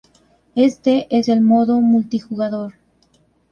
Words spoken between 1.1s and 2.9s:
es el modo multijugador.